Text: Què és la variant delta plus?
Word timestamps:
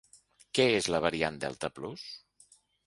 Què 0.59 0.65
és 0.79 0.89
la 0.95 1.03
variant 1.05 1.39
delta 1.47 1.73
plus? 1.79 2.11